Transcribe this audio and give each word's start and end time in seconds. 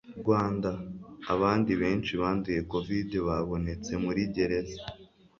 Rwanda: 0.21 0.71
Abandi 1.33 1.71
benshi 1.81 2.11
banduye 2.21 2.59
Covid 2.71 3.09
babonetse 3.27 3.91
muri 4.03 4.21
gereza 4.35 4.79